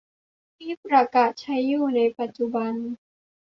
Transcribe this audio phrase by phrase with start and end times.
[0.57, 2.73] ที่ประกาศใช้อยู่ในปัจจุบัน